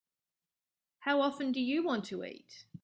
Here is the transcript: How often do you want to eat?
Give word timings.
How 1.01 1.21
often 1.21 1.51
do 1.51 1.61
you 1.61 1.83
want 1.83 2.05
to 2.05 2.23
eat? 2.25 2.65